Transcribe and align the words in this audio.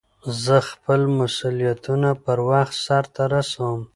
زه 0.43 0.57
خپل 0.69 1.01
مسئولیتونه 1.19 2.09
پر 2.23 2.37
وخت 2.49 2.73
سرته 2.85 3.23
رسوم. 3.33 3.79